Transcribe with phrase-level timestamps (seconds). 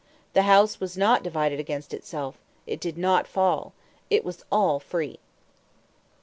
[0.33, 3.73] The house was not divided against itself; it did not fall;
[4.09, 5.19] it was all free.